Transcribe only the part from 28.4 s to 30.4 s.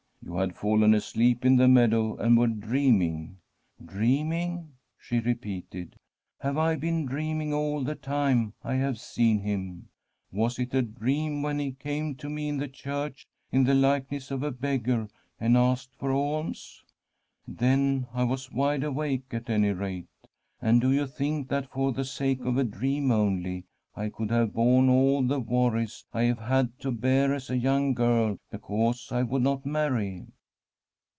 because I would not marry